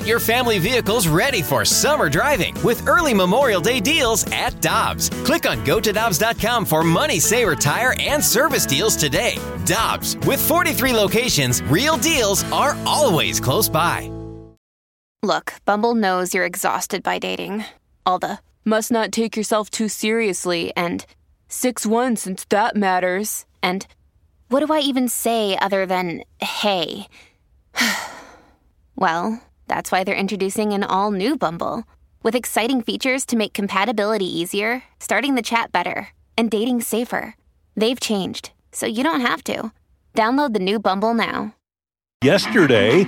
Get 0.00 0.08
your 0.08 0.18
family 0.18 0.58
vehicles 0.58 1.08
ready 1.08 1.42
for 1.42 1.62
summer 1.62 2.08
driving 2.08 2.54
with 2.62 2.88
early 2.88 3.12
Memorial 3.12 3.60
Day 3.60 3.80
deals 3.80 4.24
at 4.32 4.58
Dobbs. 4.62 5.10
Click 5.26 5.46
on 5.46 5.62
gotodobbs.com 5.66 6.64
for 6.64 6.82
money 6.82 7.20
saver 7.20 7.54
tire 7.54 7.94
and 8.00 8.24
service 8.24 8.64
deals 8.64 8.96
today. 8.96 9.36
Dobbs, 9.66 10.16
with 10.26 10.40
43 10.40 10.94
locations, 10.94 11.62
real 11.64 11.98
deals 11.98 12.50
are 12.50 12.78
always 12.86 13.40
close 13.40 13.68
by. 13.68 14.10
Look, 15.22 15.52
Bumble 15.66 15.94
knows 15.94 16.32
you're 16.32 16.46
exhausted 16.46 17.02
by 17.02 17.18
dating. 17.18 17.64
All 18.06 18.18
the 18.18 18.38
must 18.64 18.90
not 18.90 19.12
take 19.12 19.36
yourself 19.36 19.68
too 19.68 19.88
seriously 19.88 20.72
and 20.74 21.04
6 21.48 21.84
1 21.84 22.16
since 22.16 22.46
that 22.46 22.74
matters. 22.74 23.44
And 23.62 23.86
what 24.48 24.64
do 24.64 24.72
I 24.72 24.80
even 24.80 25.10
say 25.10 25.58
other 25.58 25.84
than 25.84 26.22
hey? 26.40 27.06
well, 28.96 29.42
that's 29.70 29.92
why 29.92 30.02
they're 30.02 30.16
introducing 30.16 30.72
an 30.72 30.82
all 30.82 31.12
new 31.12 31.36
Bumble 31.36 31.84
with 32.24 32.34
exciting 32.34 32.82
features 32.82 33.24
to 33.26 33.36
make 33.36 33.52
compatibility 33.52 34.26
easier, 34.26 34.82
starting 34.98 35.36
the 35.36 35.42
chat 35.42 35.70
better, 35.70 36.08
and 36.36 36.50
dating 36.50 36.80
safer. 36.80 37.36
They've 37.76 38.00
changed, 38.00 38.50
so 38.72 38.86
you 38.86 39.04
don't 39.04 39.20
have 39.20 39.44
to. 39.44 39.70
Download 40.12 40.54
the 40.54 40.58
new 40.58 40.80
Bumble 40.80 41.14
now. 41.14 41.54
Yesterday, 42.24 43.06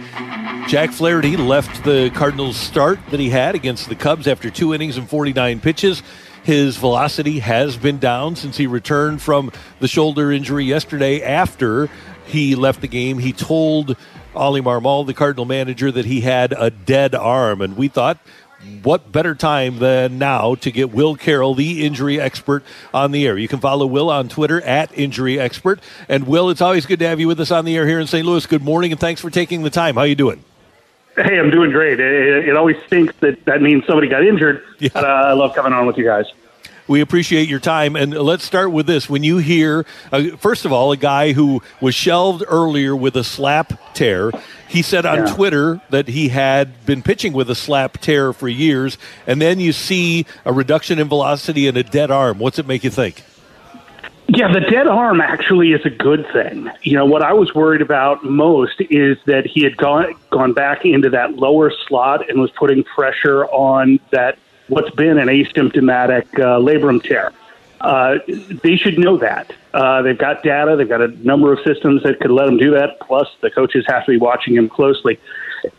Jack 0.69 0.93
Flaherty 0.93 1.37
left 1.37 1.85
the 1.85 2.11
Cardinals 2.15 2.57
start 2.57 3.01
that 3.11 3.19
he 3.19 3.29
had 3.29 3.57
against 3.57 3.89
the 3.89 3.97
Cubs 3.97 4.29
after 4.29 4.49
two 4.49 4.73
innings 4.73 4.97
and 4.97 5.11
49 5.11 5.59
pitches. 5.61 6.01
His 6.45 6.77
velocity 6.77 7.41
has 7.41 7.77
been 7.77 7.99
down 7.99 8.37
since 8.37 8.57
he 8.57 8.69
returned 8.69 9.21
from 9.21 9.51
the 9.81 9.89
shoulder 9.89 10.31
injury 10.31 10.65
yesterday 10.65 11.23
after 11.23 11.91
he 12.25 12.55
left 12.55 12.81
the 12.81 12.89
game. 12.89 13.19
He 13.19 13.33
told 13.33 13.97
Oli 14.35 14.61
Marmol, 14.61 15.07
the 15.07 15.15
Cardinal 15.15 15.45
manager, 15.45 15.91
that 15.91 16.07
he 16.07 16.23
had 16.23 16.53
a 16.57 16.71
dead 16.71 17.15
arm. 17.15 17.61
And 17.61 17.77
we 17.77 17.89
thought 17.89 18.19
what 18.83 19.11
better 19.11 19.35
time 19.35 19.79
than 19.79 20.19
now 20.19 20.55
to 20.57 20.71
get 20.71 20.93
Will 20.93 21.17
Carroll, 21.17 21.55
the 21.55 21.85
injury 21.85 22.21
expert, 22.21 22.63
on 22.95 23.11
the 23.13 23.27
air? 23.27 23.37
You 23.37 23.49
can 23.49 23.61
follow 23.61 23.87
Will 23.87 24.11
on 24.11 24.29
Twitter 24.29 24.61
at 24.63 24.97
Injury 24.97 25.39
Expert. 25.39 25.81
And 26.09 26.27
Will, 26.27 26.51
it's 26.51 26.61
always 26.61 26.87
good 26.87 27.01
to 27.01 27.09
have 27.09 27.21
you 27.21 27.29
with 27.29 27.41
us 27.41 27.51
on 27.51 27.65
the 27.65 27.77
air 27.77 27.87
here 27.87 28.01
in 28.01 28.07
St. 28.07 28.25
Louis. 28.25 28.47
Good 28.47 28.63
morning, 28.63 28.93
and 28.93 29.01
thanks 29.01 29.21
for 29.21 29.31
taking 29.31 29.63
the 29.63 29.71
time. 29.71 29.97
How 29.97 30.03
you 30.03 30.15
doing? 30.15 30.45
Hey, 31.17 31.39
I'm 31.39 31.51
doing 31.51 31.73
great. 31.73 32.01
It, 32.01 32.49
it 32.49 32.57
always 32.57 32.77
stinks 32.87 33.15
that 33.21 33.45
that 33.45 33.61
means 33.61 33.85
somebody 33.85 34.09
got 34.09 34.25
injured. 34.25 34.65
Yeah. 34.79 34.91
But, 34.95 35.05
uh, 35.05 35.09
I 35.09 35.33
love 35.33 35.55
coming 35.55 35.73
on 35.73 35.87
with 35.87 35.99
you 35.99 36.05
guys. 36.05 36.27
We 36.93 37.01
appreciate 37.01 37.49
your 37.49 37.59
time. 37.59 37.97
And 37.97 38.13
let's 38.13 38.45
start 38.45 38.71
with 38.71 38.87
this. 38.87 39.09
When 39.09 39.25
you 39.25 39.39
hear, 39.39 39.87
uh, 40.13 40.37
first 40.37 40.67
of 40.67 40.73
all, 40.73 40.93
a 40.93 40.97
guy 40.99 41.33
who 41.33 41.63
was 41.81 41.95
shelved 41.95 42.45
earlier 42.47 42.95
with 42.95 43.17
a 43.17 43.25
SLAP 43.25 43.95
tear, 43.95 44.31
he 44.69 44.83
said 44.83 45.07
on 45.07 45.27
yeah. 45.27 45.35
Twitter 45.35 45.81
that 45.89 46.09
he 46.09 46.29
had 46.29 46.85
been 46.85 47.03
pitching 47.03 47.33
with 47.33 47.49
a 47.49 47.55
SLAP 47.55 47.97
tear 47.97 48.35
for 48.35 48.47
years. 48.47 48.99
And 49.27 49.41
then 49.41 49.59
you 49.59 49.73
see 49.73 50.27
a 50.45 50.53
reduction 50.53 50.99
in 50.99 51.09
velocity 51.09 51.67
and 51.67 51.79
a 51.79 51.83
dead 51.83 52.11
arm. 52.11 52.39
What's 52.39 52.59
it 52.59 52.67
make 52.67 52.85
you 52.85 52.91
think? 52.91 53.23
Yeah, 54.29 54.53
the 54.53 54.61
dead 54.61 54.87
arm 54.87 55.23
actually 55.23 55.73
is 55.73 55.81
a 55.87 55.91
good 55.91 56.27
thing. 56.31 56.71
You 56.83 56.99
know, 56.99 57.07
what 57.07 57.23
I 57.23 57.33
was 57.33 57.55
worried 57.55 57.81
about 57.81 58.23
most 58.23 58.83
is 58.91 59.17
that 59.25 59.47
he 59.47 59.63
had 59.63 59.79
gone 59.79 60.15
gone 60.29 60.53
back 60.53 60.85
into 60.85 61.09
that 61.09 61.37
lower 61.37 61.73
slot 61.89 62.29
and 62.29 62.39
was 62.39 62.51
putting 62.51 62.85
pressure 62.85 63.47
on 63.47 63.99
that 64.11 64.37
what's 64.73 64.91
been 64.97 65.19
an 65.19 65.29
asymptomatic 65.29 66.25
uh, 66.35 66.59
labrum 66.59 67.03
tear. 67.03 67.31
Uh, 67.83 68.19
they 68.63 68.77
should 68.77 68.99
know 68.99 69.19
that. 69.19 69.53
Uh, 69.75 70.01
they've 70.01 70.17
got 70.17 70.43
data. 70.43 70.77
They've 70.77 70.89
got 70.89 71.03
a 71.03 71.09
number 71.27 71.53
of 71.53 71.59
systems 71.65 72.03
that 72.05 72.21
could 72.21 72.31
let 72.31 72.47
them 72.47 72.57
do 72.57 72.71
that. 72.71 73.01
Plus, 73.01 73.29
the 73.43 73.51
coaches 73.51 73.85
have 73.87 74.07
to 74.07 74.13
be 74.13 74.17
watching 74.17 74.55
him 74.55 74.69
closely. 74.69 75.19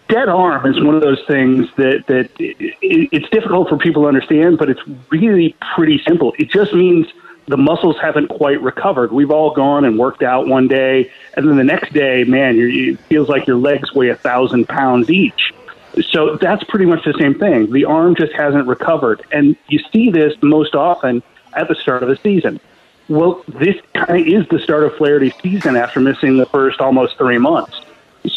Dead 0.09 0.29
arm 0.29 0.65
is 0.71 0.81
one 0.83 0.95
of 0.95 1.01
those 1.01 1.21
things 1.27 1.67
that 1.77 2.05
that 2.07 2.29
it, 2.39 3.09
it's 3.11 3.29
difficult 3.29 3.69
for 3.69 3.77
people 3.77 4.03
to 4.03 4.07
understand, 4.07 4.57
but 4.57 4.69
it's 4.69 4.81
really 5.09 5.55
pretty 5.75 6.01
simple. 6.07 6.33
It 6.37 6.49
just 6.49 6.73
means 6.73 7.07
the 7.47 7.57
muscles 7.57 7.97
haven't 7.99 8.27
quite 8.27 8.61
recovered. 8.61 9.11
We've 9.11 9.31
all 9.31 9.53
gone 9.53 9.85
and 9.85 9.97
worked 9.97 10.23
out 10.23 10.47
one 10.47 10.67
day, 10.67 11.11
and 11.35 11.49
then 11.49 11.57
the 11.57 11.63
next 11.63 11.93
day, 11.93 12.23
man, 12.25 12.57
it 12.59 12.99
feels 13.09 13.27
like 13.27 13.47
your 13.47 13.57
legs 13.57 13.93
weigh 13.93 14.09
a 14.09 14.15
thousand 14.15 14.69
pounds 14.69 15.09
each. 15.09 15.53
So 16.01 16.37
that's 16.37 16.63
pretty 16.63 16.85
much 16.85 17.05
the 17.05 17.13
same 17.19 17.37
thing. 17.37 17.71
The 17.71 17.85
arm 17.85 18.15
just 18.15 18.33
hasn't 18.33 18.67
recovered. 18.67 19.23
And 19.31 19.55
you 19.67 19.79
see 19.91 20.09
this 20.09 20.33
most 20.41 20.75
often 20.75 21.21
at 21.53 21.67
the 21.67 21.75
start 21.75 22.03
of 22.03 22.09
the 22.09 22.17
season. 22.17 22.59
Well, 23.09 23.43
this 23.47 23.75
kind 23.93 24.21
of 24.21 24.27
is 24.27 24.47
the 24.49 24.59
start 24.59 24.83
of 24.83 24.95
Flaherty's 24.95 25.35
season 25.41 25.75
after 25.75 25.99
missing 25.99 26.37
the 26.37 26.45
first 26.47 26.79
almost 26.79 27.17
three 27.17 27.37
months. 27.37 27.81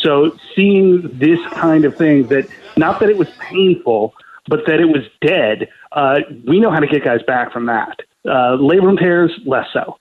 So 0.00 0.36
seeing 0.54 1.08
this 1.18 1.40
kind 1.52 1.84
of 1.84 1.96
thing 1.96 2.26
that, 2.28 2.48
not 2.76 3.00
that 3.00 3.08
it 3.08 3.16
was 3.16 3.28
painful, 3.38 4.14
but 4.48 4.66
that 4.66 4.80
it 4.80 4.86
was 4.86 5.04
dead, 5.20 5.68
uh, 5.92 6.20
we 6.44 6.60
know 6.60 6.70
how 6.70 6.80
to 6.80 6.86
get 6.86 7.04
guys 7.04 7.22
back 7.22 7.52
from 7.52 7.66
that. 7.66 8.00
Uh, 8.24 8.56
labrum 8.58 8.98
tears, 8.98 9.32
less 9.44 9.68
so. 9.72 9.98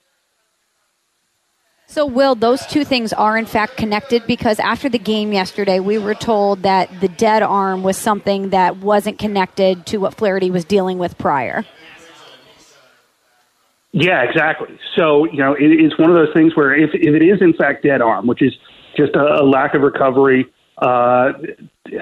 So, 1.96 2.06
Will, 2.06 2.36
those 2.36 2.66
two 2.66 2.84
things 2.84 3.14
are 3.14 3.38
in 3.38 3.46
fact 3.46 3.78
connected 3.78 4.28
because 4.28 4.60
after 4.60 4.90
the 4.90 5.00
game 5.00 5.32
yesterday, 5.32 5.80
we 5.80 5.98
were 5.98 6.14
told 6.14 6.64
that 6.64 6.90
the 7.00 7.08
dead 7.08 7.42
arm 7.42 7.84
was 7.84 7.96
something 7.96 8.50
that 8.50 8.76
wasn't 8.76 9.18
connected 9.18 9.86
to 9.86 10.00
what 10.00 10.14
Flaherty 10.14 10.52
was 10.52 10.66
dealing 10.66 10.98
with 10.98 11.18
prior. 11.18 11.64
Yeah, 13.94 14.24
exactly. 14.24 14.78
So, 14.98 15.24
you 15.24 15.38
know, 15.38 15.54
it, 15.54 15.72
it's 15.72 15.98
one 15.98 16.10
of 16.10 16.18
those 16.18 16.34
things 16.34 16.54
where 16.54 16.76
if, 16.76 16.90
if 16.94 17.16
it 17.16 17.24
is 17.24 17.42
in 17.42 17.54
fact 17.54 17.84
dead 17.84 18.02
arm, 18.02 18.28
which 18.28 18.42
is 18.42 18.52
just 18.98 19.16
a, 19.16 19.42
a 19.42 19.46
lack 19.46 19.74
of 19.74 19.82
recovery, 19.82 20.48
uh, 20.82 21.32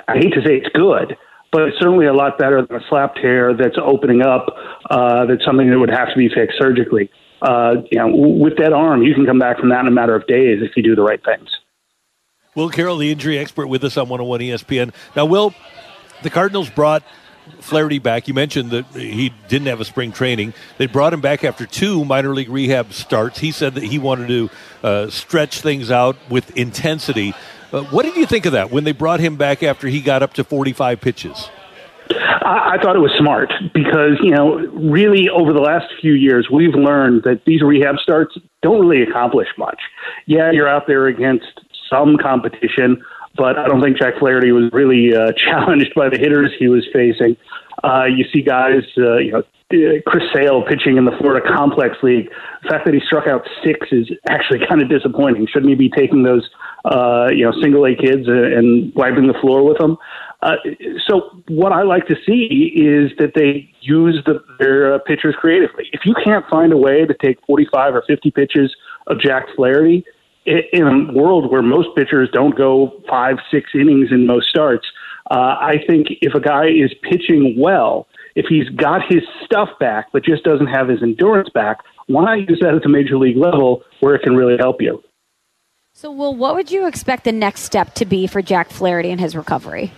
I 0.07 0.15
hate 0.15 0.33
to 0.33 0.41
say 0.43 0.55
it's 0.55 0.73
good, 0.73 1.15
but 1.51 1.67
it's 1.67 1.77
certainly 1.77 2.07
a 2.07 2.13
lot 2.13 2.39
better 2.39 2.65
than 2.65 2.77
a 2.77 2.83
SLAP 2.89 3.13
tear 3.21 3.53
that's 3.55 3.77
opening 3.79 4.23
up. 4.23 4.47
Uh, 4.89 5.27
that's 5.27 5.45
something 5.45 5.69
that 5.69 5.77
would 5.77 5.91
have 5.91 6.09
to 6.09 6.17
be 6.17 6.29
fixed 6.29 6.57
surgically 6.59 7.11
uh, 7.43 7.75
you 7.91 7.99
know, 7.99 8.07
with 8.07 8.57
that 8.57 8.73
arm, 8.73 9.03
you 9.03 9.13
can 9.13 9.25
come 9.25 9.37
back 9.37 9.59
from 9.59 9.69
that 9.69 9.81
in 9.81 9.87
a 9.87 9.91
matter 9.91 10.15
of 10.15 10.25
days 10.27 10.59
if 10.61 10.75
you 10.75 10.83
do 10.83 10.95
the 10.95 11.03
right 11.03 11.23
things. 11.23 11.49
Will 12.55 12.69
Carroll, 12.69 12.97
the 12.97 13.11
injury 13.11 13.37
expert, 13.37 13.67
with 13.67 13.83
us 13.83 13.97
on 13.97 14.09
101 14.09 14.39
ESPN. 14.39 14.93
Now, 15.15 15.25
Will, 15.25 15.53
the 16.21 16.29
Cardinals 16.29 16.69
brought 16.69 17.03
Flaherty 17.59 17.99
back. 17.99 18.27
You 18.29 18.33
mentioned 18.33 18.71
that 18.71 18.85
he 18.93 19.33
didn't 19.49 19.67
have 19.67 19.81
a 19.81 19.85
spring 19.85 20.13
training. 20.13 20.53
They 20.77 20.85
brought 20.85 21.13
him 21.13 21.19
back 21.19 21.43
after 21.43 21.65
two 21.65 22.05
minor 22.05 22.33
league 22.33 22.49
rehab 22.49 22.93
starts. 22.93 23.39
He 23.39 23.51
said 23.51 23.75
that 23.75 23.83
he 23.83 23.99
wanted 23.99 24.27
to 24.29 24.49
uh, 24.81 25.09
stretch 25.09 25.59
things 25.59 25.91
out 25.91 26.15
with 26.29 26.55
intensity. 26.55 27.33
Uh, 27.73 27.83
what 27.85 28.03
did 28.03 28.15
you 28.15 28.25
think 28.25 28.45
of 28.45 28.53
that 28.53 28.71
when 28.71 28.85
they 28.85 28.93
brought 28.93 29.19
him 29.19 29.35
back 29.35 29.61
after 29.61 29.87
he 29.87 29.99
got 29.99 30.23
up 30.23 30.33
to 30.35 30.43
45 30.45 31.01
pitches? 31.01 31.49
I, 32.43 32.75
I 32.75 32.77
thought 32.81 32.95
it 32.95 32.99
was 32.99 33.13
smart 33.17 33.51
because, 33.73 34.19
you 34.21 34.31
know, 34.31 34.57
really 34.73 35.29
over 35.29 35.53
the 35.53 35.61
last 35.61 35.85
few 36.01 36.13
years, 36.13 36.47
we've 36.51 36.75
learned 36.75 37.23
that 37.23 37.41
these 37.45 37.61
rehab 37.61 37.95
starts 38.01 38.37
don't 38.61 38.79
really 38.79 39.03
accomplish 39.03 39.47
much. 39.57 39.81
Yeah, 40.25 40.51
you're 40.51 40.67
out 40.67 40.87
there 40.87 41.07
against 41.07 41.61
some 41.89 42.17
competition, 42.17 43.03
but 43.35 43.57
I 43.57 43.67
don't 43.67 43.81
think 43.81 43.97
Jack 43.97 44.15
Flaherty 44.19 44.51
was 44.51 44.69
really 44.73 45.15
uh, 45.15 45.31
challenged 45.37 45.93
by 45.95 46.09
the 46.09 46.17
hitters 46.17 46.51
he 46.57 46.67
was 46.67 46.87
facing. 46.93 47.35
Uh, 47.83 48.05
you 48.05 48.25
see 48.33 48.41
guys, 48.41 48.83
uh, 48.97 49.17
you 49.17 49.31
know, 49.31 49.43
Chris 50.05 50.23
Sale 50.33 50.63
pitching 50.69 50.97
in 50.97 51.05
the 51.05 51.11
Florida 51.19 51.45
Complex 51.55 51.95
League. 52.03 52.29
The 52.61 52.69
fact 52.69 52.85
that 52.85 52.93
he 52.93 52.99
struck 53.05 53.27
out 53.27 53.41
six 53.63 53.87
is 53.91 54.09
actually 54.29 54.59
kind 54.69 54.81
of 54.81 54.89
disappointing. 54.89 55.47
Shouldn't 55.47 55.69
he 55.69 55.75
be 55.75 55.89
taking 55.89 56.23
those, 56.23 56.47
uh, 56.85 57.29
you 57.31 57.43
know, 57.43 57.53
single 57.61 57.85
A 57.85 57.95
kids 57.95 58.27
and 58.27 58.93
wiping 58.95 59.27
the 59.27 59.37
floor 59.41 59.63
with 59.63 59.77
them? 59.79 59.97
Uh, 60.43 60.57
so 61.07 61.41
what 61.47 61.71
I 61.71 61.83
like 61.83 62.05
to 62.07 62.15
see 62.25 62.73
is 62.75 63.11
that 63.17 63.31
they 63.33 63.73
use 63.79 64.21
the, 64.25 64.43
their 64.59 64.93
uh, 64.93 64.99
pitchers 64.99 65.35
creatively. 65.39 65.85
If 65.93 66.01
you 66.05 66.13
can't 66.21 66.45
find 66.49 66.73
a 66.73 66.77
way 66.77 67.05
to 67.05 67.13
take 67.23 67.37
45 67.47 67.95
or 67.95 68.03
50 68.05 68.29
pitches 68.31 68.75
of 69.07 69.21
Jack 69.21 69.45
Flaherty 69.55 70.03
in 70.45 70.83
a 70.83 71.13
world 71.13 71.49
where 71.49 71.61
most 71.61 71.95
pitchers 71.95 72.29
don't 72.33 72.57
go 72.57 73.01
five, 73.09 73.37
six 73.49 73.69
innings 73.73 74.09
in 74.11 74.27
most 74.27 74.49
starts, 74.49 74.85
uh, 75.31 75.55
I 75.61 75.75
think 75.87 76.07
if 76.21 76.34
a 76.35 76.41
guy 76.41 76.66
is 76.66 76.93
pitching 77.09 77.55
well, 77.57 78.07
if 78.35 78.46
he's 78.49 78.67
got 78.67 79.01
his 79.07 79.22
stuff 79.46 79.69
back 79.79 80.07
but 80.11 80.25
just 80.25 80.43
doesn't 80.43 80.67
have 80.67 80.89
his 80.89 81.01
endurance 81.01 81.47
back, 81.53 81.78
why 82.07 82.25
not 82.25 82.49
use 82.49 82.59
that 82.61 82.73
at 82.73 82.84
the 82.84 82.89
major 82.89 83.17
league 83.17 83.37
level 83.37 83.81
where 84.01 84.13
it 84.16 84.23
can 84.23 84.35
really 84.35 84.57
help 84.57 84.81
you? 84.81 85.01
So, 85.93 86.11
well, 86.11 86.35
what 86.35 86.55
would 86.55 86.69
you 86.69 86.85
expect 86.85 87.23
the 87.23 87.31
next 87.31 87.61
step 87.61 87.93
to 87.96 88.05
be 88.05 88.28
for 88.28 88.41
Jack 88.41 88.72
Flaherty 88.72 89.09
in 89.09 89.19
his 89.19 89.37
recovery? 89.37 89.93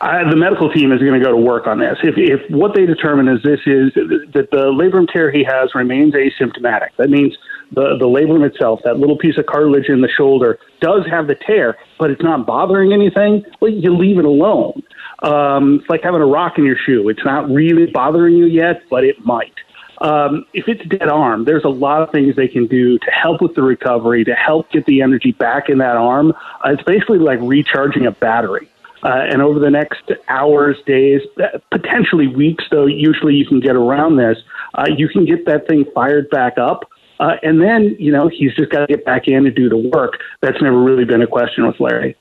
Uh, 0.00 0.30
the 0.30 0.36
medical 0.36 0.70
team 0.70 0.92
is 0.92 1.00
going 1.00 1.18
to 1.18 1.24
go 1.24 1.30
to 1.30 1.36
work 1.36 1.66
on 1.66 1.78
this. 1.78 1.98
If, 2.02 2.14
if 2.16 2.50
what 2.50 2.74
they 2.74 2.86
determine 2.86 3.28
is 3.28 3.42
this 3.42 3.60
is 3.66 3.92
that 4.32 4.48
the 4.50 4.70
labrum 4.72 5.10
tear 5.12 5.30
he 5.30 5.44
has 5.44 5.74
remains 5.74 6.14
asymptomatic, 6.14 6.90
that 6.96 7.10
means 7.10 7.36
the, 7.72 7.96
the 7.98 8.06
labrum 8.06 8.46
itself, 8.46 8.80
that 8.84 8.98
little 8.98 9.18
piece 9.18 9.38
of 9.38 9.46
cartilage 9.46 9.88
in 9.88 10.00
the 10.00 10.08
shoulder, 10.08 10.58
does 10.80 11.06
have 11.10 11.26
the 11.26 11.34
tear, 11.34 11.76
but 11.98 12.10
it's 12.10 12.22
not 12.22 12.46
bothering 12.46 12.92
anything, 12.92 13.44
well, 13.60 13.70
you 13.70 13.96
leave 13.96 14.18
it 14.18 14.24
alone. 14.24 14.82
Um, 15.22 15.80
it's 15.80 15.90
like 15.90 16.02
having 16.02 16.20
a 16.20 16.26
rock 16.26 16.58
in 16.58 16.64
your 16.64 16.76
shoe. 16.76 17.08
It's 17.08 17.24
not 17.24 17.48
really 17.50 17.86
bothering 17.86 18.36
you 18.36 18.46
yet, 18.46 18.82
but 18.90 19.04
it 19.04 19.24
might. 19.24 19.54
Um, 20.00 20.46
if 20.54 20.66
it's 20.66 20.82
dead 20.88 21.08
arm, 21.08 21.44
there's 21.44 21.64
a 21.64 21.68
lot 21.68 22.00
of 22.00 22.10
things 22.10 22.34
they 22.34 22.48
can 22.48 22.66
do 22.66 22.98
to 22.98 23.10
help 23.10 23.42
with 23.42 23.54
the 23.54 23.62
recovery, 23.62 24.24
to 24.24 24.34
help 24.34 24.70
get 24.70 24.86
the 24.86 25.02
energy 25.02 25.32
back 25.32 25.68
in 25.68 25.78
that 25.78 25.96
arm. 25.96 26.32
Uh, 26.64 26.70
it's 26.70 26.82
basically 26.84 27.18
like 27.18 27.38
recharging 27.42 28.06
a 28.06 28.10
battery. 28.10 28.70
Uh, 29.02 29.26
and 29.30 29.40
over 29.40 29.58
the 29.58 29.70
next 29.70 30.02
hours, 30.28 30.76
days, 30.86 31.22
uh, 31.42 31.58
potentially 31.70 32.26
weeks, 32.26 32.64
though 32.70 32.86
usually 32.86 33.34
you 33.34 33.46
can 33.46 33.60
get 33.60 33.74
around 33.74 34.16
this, 34.16 34.36
uh, 34.74 34.84
you 34.94 35.08
can 35.08 35.24
get 35.24 35.46
that 35.46 35.66
thing 35.66 35.84
fired 35.94 36.28
back 36.30 36.58
up. 36.58 36.90
Uh, 37.18 37.36
and 37.42 37.60
then, 37.60 37.96
you 37.98 38.12
know, 38.12 38.28
he's 38.28 38.54
just 38.54 38.70
got 38.70 38.80
to 38.80 38.86
get 38.86 39.04
back 39.04 39.26
in 39.26 39.46
and 39.46 39.54
do 39.54 39.68
the 39.68 39.76
work. 39.76 40.14
That's 40.40 40.60
never 40.62 40.78
really 40.80 41.04
been 41.04 41.22
a 41.22 41.26
question 41.26 41.66
with 41.66 41.78
Larry. 41.78 42.16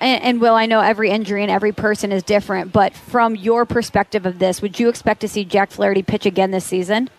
And, 0.00 0.22
and, 0.22 0.40
Will, 0.40 0.54
I 0.54 0.66
know 0.66 0.80
every 0.80 1.10
injury 1.10 1.42
and 1.42 1.50
every 1.50 1.72
person 1.72 2.12
is 2.12 2.22
different, 2.22 2.72
but 2.72 2.94
from 2.94 3.34
your 3.34 3.64
perspective 3.64 4.26
of 4.26 4.38
this, 4.38 4.62
would 4.62 4.78
you 4.78 4.88
expect 4.88 5.20
to 5.22 5.28
see 5.28 5.44
Jack 5.44 5.70
Flaherty 5.70 6.02
pitch 6.02 6.24
again 6.24 6.52
this 6.52 6.64
season? 6.64 7.10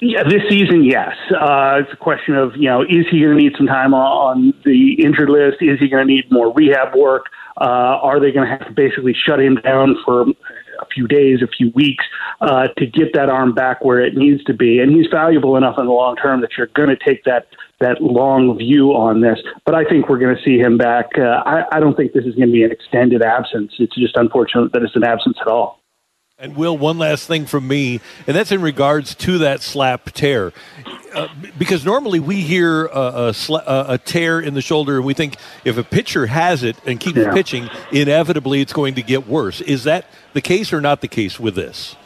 Yeah, 0.00 0.22
this 0.24 0.42
season, 0.48 0.84
yes. 0.84 1.14
Uh, 1.30 1.80
it's 1.80 1.92
a 1.92 1.96
question 1.96 2.36
of, 2.36 2.56
you 2.56 2.68
know, 2.68 2.82
is 2.82 3.06
he 3.10 3.20
going 3.20 3.36
to 3.36 3.42
need 3.42 3.52
some 3.56 3.66
time 3.66 3.94
on 3.94 4.52
the 4.64 4.94
injured 4.94 5.28
list? 5.28 5.58
Is 5.60 5.78
he 5.78 5.88
going 5.88 6.06
to 6.06 6.12
need 6.12 6.30
more 6.30 6.52
rehab 6.52 6.96
work? 6.96 7.26
Uh, 7.60 7.98
are 8.02 8.20
they 8.20 8.32
going 8.32 8.48
to 8.48 8.56
have 8.56 8.66
to 8.66 8.72
basically 8.72 9.14
shut 9.14 9.40
him 9.40 9.56
down 9.56 9.96
for 10.04 10.22
a 10.22 10.86
few 10.92 11.06
days, 11.06 11.42
a 11.42 11.46
few 11.46 11.70
weeks 11.74 12.04
uh, 12.40 12.68
to 12.76 12.86
get 12.86 13.12
that 13.14 13.28
arm 13.28 13.54
back 13.54 13.84
where 13.84 14.00
it 14.00 14.14
needs 14.16 14.42
to 14.44 14.54
be? 14.54 14.78
And 14.80 14.94
he's 14.94 15.06
valuable 15.10 15.56
enough 15.56 15.76
in 15.78 15.86
the 15.86 15.92
long 15.92 16.16
term 16.16 16.40
that 16.40 16.50
you're 16.56 16.68
going 16.68 16.88
to 16.88 16.96
take 16.96 17.24
that 17.24 17.46
that 17.80 18.00
long 18.00 18.56
view 18.56 18.90
on 18.90 19.20
this. 19.20 19.38
But 19.66 19.74
I 19.74 19.84
think 19.84 20.08
we're 20.08 20.18
going 20.18 20.36
to 20.36 20.42
see 20.42 20.58
him 20.58 20.78
back. 20.78 21.10
Uh, 21.18 21.42
I, 21.44 21.64
I 21.72 21.80
don't 21.80 21.96
think 21.96 22.12
this 22.12 22.24
is 22.24 22.34
going 22.36 22.48
to 22.48 22.52
be 22.52 22.62
an 22.62 22.70
extended 22.70 23.22
absence. 23.22 23.72
It's 23.78 23.94
just 23.96 24.16
unfortunate 24.16 24.72
that 24.72 24.82
it's 24.82 24.94
an 24.94 25.04
absence 25.04 25.36
at 25.40 25.48
all. 25.48 25.80
And 26.38 26.56
Will, 26.56 26.76
one 26.76 26.98
last 26.98 27.28
thing 27.28 27.46
from 27.46 27.68
me, 27.68 28.00
and 28.26 28.34
that's 28.36 28.50
in 28.50 28.62
regards 28.62 29.14
to 29.16 29.38
that 29.38 29.62
SLAP 29.62 30.10
tear. 30.10 30.52
Uh, 31.14 31.28
because 31.58 31.84
normally 31.84 32.20
we 32.20 32.40
hear 32.40 32.86
a, 32.86 32.90
a, 32.90 33.30
sla- 33.32 33.64
a, 33.66 33.98
tear 33.98 34.40
in 34.40 34.54
the 34.54 34.62
shoulder, 34.62 34.96
and 34.96 35.04
we 35.04 35.14
think 35.14 35.36
if 35.64 35.76
a 35.76 35.84
pitcher 35.84 36.26
has 36.26 36.62
it 36.62 36.76
and 36.86 36.98
keeps 37.00 37.18
yeah. 37.18 37.32
pitching, 37.32 37.68
inevitably 37.90 38.60
it's 38.60 38.72
going 38.72 38.94
to 38.94 39.02
get 39.02 39.26
worse. 39.26 39.60
Is 39.60 39.84
that 39.84 40.06
the 40.32 40.40
case 40.40 40.72
or 40.72 40.80
not 40.80 41.00
the 41.00 41.08
case 41.08 41.38
with 41.38 41.54
this? 41.54 41.96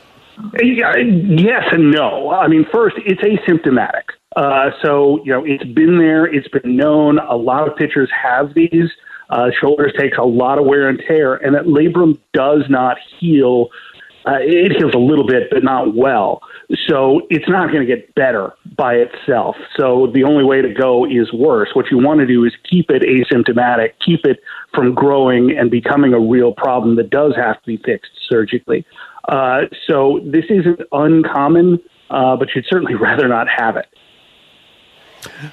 Yes 0.63 1.65
and 1.73 1.91
no. 1.91 2.31
I 2.31 2.49
mean, 2.49 2.67
first, 2.73 2.97
it's 3.07 3.23
asymptomatic. 3.23 4.03
Uh, 4.35 4.71
so, 4.83 5.25
you 5.25 5.33
know, 5.33 5.45
it's 5.45 5.65
been 5.65 5.99
there, 5.99 6.27
it's 6.27 6.49
been 6.49 6.77
known. 6.77 7.19
A 7.19 7.37
lot 7.37 7.67
of 7.69 7.77
pitchers 7.77 8.11
have 8.11 8.53
these. 8.55 8.91
Uh, 9.31 9.51
shoulders 9.61 9.93
takes 9.99 10.19
a 10.19 10.23
lot 10.23 10.59
of 10.59 10.67
wear 10.67 10.89
and 10.89 11.03
tear, 11.09 11.35
and 11.35 11.55
that 11.55 11.65
labrum 11.65 12.19
does 12.33 12.63
not 12.69 12.97
heal 13.19 13.71
uh, 14.27 14.39
it 14.41 14.73
heals 14.77 14.93
a 14.93 14.99
little 14.99 15.27
bit, 15.27 15.49
but 15.51 15.63
not 15.63 15.95
well. 15.95 16.41
So 16.89 17.23
it's 17.31 17.49
not 17.49 17.71
going 17.71 17.87
to 17.87 17.87
get 17.87 18.13
better 18.17 18.55
by 18.77 18.95
itself. 18.95 19.57
So 19.79 20.11
the 20.13 20.25
only 20.25 20.45
way 20.45 20.63
to 20.63 20.73
go 20.73 21.05
is 21.05 21.33
worse. 21.33 21.69
What 21.75 21.87
you 21.91 21.99
want 21.99 22.21
to 22.21 22.27
do 22.27 22.45
is 22.45 22.53
keep 22.69 22.91
it 22.91 23.03
asymptomatic, 23.03 23.93
keep 24.05 24.25
it 24.25 24.41
from 24.75 24.95
growing 24.95 25.57
and 25.57 25.71
becoming 25.71 26.13
a 26.13 26.19
real 26.19 26.53
problem 26.53 26.97
that 26.97 27.11
does 27.11 27.35
have 27.37 27.61
to 27.63 27.67
be 27.67 27.77
fixed 27.77 28.11
surgically. 28.29 28.85
Uh, 29.29 29.63
so 29.87 30.21
this 30.25 30.45
isn't 30.51 30.81
uncommon, 30.91 31.79
uh, 32.11 32.37
but 32.37 32.49
you'd 32.55 32.67
certainly 32.69 32.95
rather 33.01 33.29
not 33.29 33.47
have 33.49 33.77
it. 33.77 33.87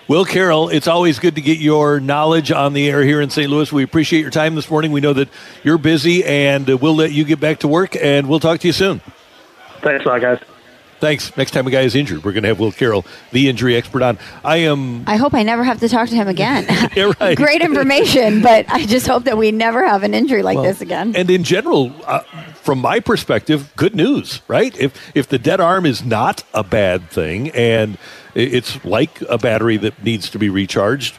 Will 0.07 0.25
Carroll, 0.25 0.69
it's 0.69 0.87
always 0.87 1.19
good 1.19 1.35
to 1.35 1.41
get 1.41 1.59
your 1.59 1.99
knowledge 1.99 2.51
on 2.51 2.73
the 2.73 2.89
air 2.89 3.03
here 3.03 3.21
in 3.21 3.29
St. 3.29 3.49
Louis. 3.49 3.71
We 3.71 3.83
appreciate 3.83 4.21
your 4.21 4.31
time 4.31 4.55
this 4.55 4.69
morning. 4.69 4.91
We 4.91 5.01
know 5.01 5.13
that 5.13 5.29
you're 5.63 5.77
busy, 5.77 6.23
and 6.23 6.67
we'll 6.67 6.95
let 6.95 7.11
you 7.11 7.23
get 7.23 7.39
back 7.39 7.59
to 7.59 7.67
work, 7.67 7.95
and 7.95 8.27
we'll 8.27 8.39
talk 8.39 8.59
to 8.61 8.67
you 8.67 8.73
soon. 8.73 9.01
Thanks 9.81 10.05
a 10.05 10.07
lot, 10.07 10.21
guys. 10.21 10.39
Thanks. 11.03 11.35
Next 11.35 11.51
time 11.51 11.67
a 11.67 11.69
guy 11.69 11.81
is 11.81 11.95
injured, 11.95 12.23
we're 12.23 12.31
going 12.31 12.43
to 12.43 12.47
have 12.47 12.61
Will 12.61 12.71
Carroll, 12.71 13.05
the 13.33 13.49
injury 13.49 13.75
expert, 13.75 14.01
on. 14.01 14.17
I 14.41 14.55
am. 14.59 15.03
I 15.05 15.17
hope 15.17 15.33
I 15.33 15.43
never 15.43 15.61
have 15.65 15.81
to 15.81 15.89
talk 15.89 16.07
to 16.07 16.15
him 16.15 16.29
again. 16.29 16.65
yeah, 16.95 17.11
right. 17.19 17.35
Great 17.35 17.61
information, 17.61 18.41
but 18.41 18.69
I 18.69 18.85
just 18.85 19.05
hope 19.05 19.25
that 19.25 19.37
we 19.37 19.51
never 19.51 19.85
have 19.85 20.03
an 20.03 20.13
injury 20.13 20.43
like 20.43 20.55
well, 20.55 20.63
this 20.63 20.79
again. 20.79 21.13
And 21.13 21.29
in 21.29 21.43
general, 21.43 21.91
uh, 22.05 22.21
from 22.53 22.79
my 22.79 23.01
perspective, 23.01 23.73
good 23.75 23.95
news, 23.95 24.41
right? 24.47 24.73
If 24.79 24.93
if 25.13 25.27
the 25.27 25.37
dead 25.37 25.59
arm 25.59 25.85
is 25.85 26.05
not 26.05 26.45
a 26.53 26.63
bad 26.63 27.09
thing, 27.09 27.49
and 27.49 27.97
it's 28.33 28.85
like 28.85 29.19
a 29.23 29.37
battery 29.37 29.75
that 29.75 30.01
needs 30.05 30.29
to 30.29 30.39
be 30.39 30.47
recharged, 30.47 31.17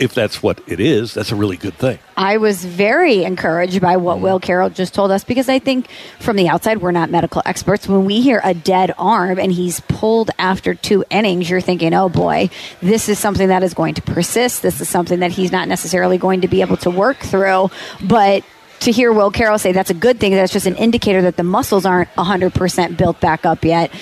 if 0.00 0.14
that's 0.14 0.42
what 0.42 0.60
it 0.66 0.80
is, 0.80 1.12
that's 1.12 1.30
a 1.30 1.36
really 1.36 1.58
good 1.58 1.74
thing. 1.74 1.98
I 2.16 2.38
was 2.38 2.64
very 2.64 3.22
encouraged 3.22 3.82
by 3.82 3.98
what 3.98 4.16
mm. 4.16 4.22
Will 4.22 4.40
Carroll 4.40 4.70
just 4.70 4.94
told 4.94 5.10
us 5.10 5.24
because 5.24 5.48
I 5.48 5.58
think 5.58 5.88
from 6.18 6.36
the 6.36 6.48
outside, 6.48 6.78
we're 6.78 6.90
not 6.90 7.10
medical 7.10 7.42
experts. 7.44 7.86
When 7.86 8.06
we 8.06 8.22
hear 8.22 8.40
a 8.42 8.54
dead 8.54 8.94
arm 8.98 9.38
and 9.38 9.52
he's 9.52 9.80
pulled 9.80 10.30
after 10.38 10.74
two 10.74 11.04
innings, 11.10 11.50
you're 11.50 11.60
thinking, 11.60 11.92
oh 11.92 12.08
boy, 12.08 12.48
this 12.80 13.10
is 13.10 13.18
something 13.18 13.48
that 13.48 13.62
is 13.62 13.74
going 13.74 13.94
to 13.94 14.02
persist. 14.02 14.62
This 14.62 14.80
is 14.80 14.88
something 14.88 15.20
that 15.20 15.32
he's 15.32 15.52
not 15.52 15.68
necessarily 15.68 16.16
going 16.16 16.40
to 16.40 16.48
be 16.48 16.62
able 16.62 16.78
to 16.78 16.90
work 16.90 17.18
through. 17.18 17.70
But 18.02 18.42
to 18.80 18.90
hear 18.90 19.12
Will 19.12 19.30
Carroll 19.30 19.58
say 19.58 19.72
that's 19.72 19.90
a 19.90 19.94
good 19.94 20.18
thing, 20.18 20.32
that's 20.32 20.52
just 20.52 20.66
an 20.66 20.76
indicator 20.76 21.22
that 21.22 21.36
the 21.36 21.42
muscles 21.42 21.84
aren't 21.84 22.08
100% 22.14 22.96
built 22.96 23.20
back 23.20 23.44
up 23.44 23.64
yet. 23.64 23.92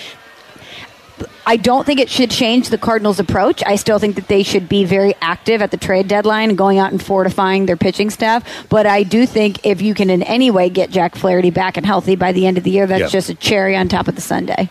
I 1.47 1.56
don't 1.56 1.87
think 1.87 2.00
it 2.00 2.11
should 2.11 2.31
change 2.31 2.69
the 2.69 2.79
Cardinals' 2.79 3.19
approach. 3.19 3.62
I 3.65 3.76
still 3.76 3.99
think 3.99 4.17
that 4.17 4.29
they 4.29 4.43
should 4.43 4.69
be 4.69 4.85
very 4.85 5.15
active 5.23 5.62
at 5.62 5.70
the 5.70 5.76
trade 5.76 6.09
deadline 6.09 6.55
going 6.56 6.79
out 6.79 6.93
and 6.93 7.03
fortifying 7.03 7.67
their 7.67 7.76
pitching 7.76 8.11
staff. 8.11 8.44
But 8.69 8.87
I 8.87 9.03
do 9.03 9.25
think 9.25 9.65
if 9.65 9.81
you 9.81 9.94
can 9.94 10.11
in 10.11 10.23
any 10.23 10.50
way 10.50 10.69
get 10.69 10.91
Jack 10.91 11.15
Flaherty 11.15 11.50
back 11.50 11.76
and 11.76 11.87
healthy 11.87 12.17
by 12.17 12.32
the 12.32 12.47
end 12.47 12.59
of 12.59 12.65
the 12.65 12.70
year, 12.70 12.87
that's 12.87 13.00
yep. 13.00 13.11
just 13.11 13.31
a 13.31 13.35
cherry 13.35 13.76
on 13.76 13.88
top 13.88 14.09
of 14.09 14.15
the 14.15 14.20
sundae. 14.20 14.69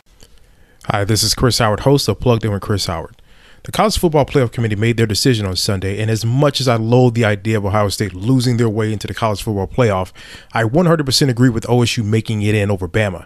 Hi, 0.86 1.04
this 1.04 1.24
is 1.24 1.34
Chris 1.34 1.60
Howard, 1.60 1.82
host 1.82 2.08
of 2.08 2.20
Plugged 2.20 2.46
In 2.46 2.52
with 2.52 2.62
Chris 2.62 2.86
Howard. 2.86 3.16
The 3.64 3.74
College 3.74 3.98
Football 3.98 4.26
Playoff 4.26 4.54
Committee 4.54 4.78
made 4.78 4.96
their 4.96 5.06
decision 5.06 5.46
on 5.46 5.58
Sunday, 5.58 6.00
and 6.00 6.10
as 6.10 6.24
much 6.24 6.62
as 6.62 6.70
I 6.70 6.78
loathe 6.78 7.16
the 7.16 7.26
idea 7.26 7.58
of 7.58 7.66
Ohio 7.66 7.90
State 7.90 8.14
losing 8.14 8.56
their 8.56 8.70
way 8.70 8.94
into 8.94 9.08
the 9.08 9.14
College 9.14 9.42
Football 9.42 9.68
Playoff, 9.68 10.14
I 10.54 10.64
100% 10.64 11.30
agree 11.30 11.50
with 11.50 11.66
OSU 11.66 12.06
making 12.06 12.44
it 12.44 12.56
in 12.56 12.72
over 12.72 12.88
Bama. 12.88 13.26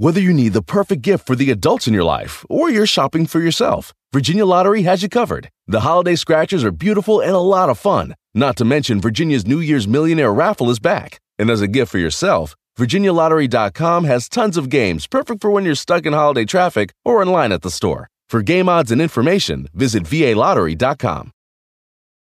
Whether 0.00 0.20
you 0.20 0.32
need 0.32 0.52
the 0.52 0.62
perfect 0.62 1.02
gift 1.02 1.26
for 1.26 1.34
the 1.34 1.50
adults 1.50 1.88
in 1.88 1.92
your 1.92 2.04
life 2.04 2.46
or 2.48 2.70
you're 2.70 2.86
shopping 2.86 3.26
for 3.26 3.40
yourself, 3.40 3.92
Virginia 4.12 4.46
Lottery 4.46 4.82
has 4.82 5.02
you 5.02 5.08
covered. 5.08 5.48
The 5.66 5.80
holiday 5.80 6.14
scratchers 6.14 6.62
are 6.62 6.70
beautiful 6.70 7.20
and 7.20 7.32
a 7.32 7.40
lot 7.40 7.68
of 7.68 7.80
fun. 7.80 8.14
Not 8.32 8.54
to 8.58 8.64
mention, 8.64 9.00
Virginia's 9.00 9.44
New 9.44 9.58
Year's 9.58 9.88
Millionaire 9.88 10.32
raffle 10.32 10.70
is 10.70 10.78
back. 10.78 11.18
And 11.36 11.50
as 11.50 11.60
a 11.60 11.66
gift 11.66 11.90
for 11.90 11.98
yourself, 11.98 12.54
VirginiaLottery.com 12.78 14.04
has 14.04 14.28
tons 14.28 14.56
of 14.56 14.68
games 14.68 15.08
perfect 15.08 15.40
for 15.40 15.50
when 15.50 15.64
you're 15.64 15.74
stuck 15.74 16.06
in 16.06 16.12
holiday 16.12 16.44
traffic 16.44 16.92
or 17.04 17.20
in 17.20 17.32
line 17.32 17.50
at 17.50 17.62
the 17.62 17.70
store. 17.70 18.08
For 18.28 18.40
game 18.40 18.68
odds 18.68 18.92
and 18.92 19.02
information, 19.02 19.66
visit 19.74 20.04
VALottery.com. 20.04 21.32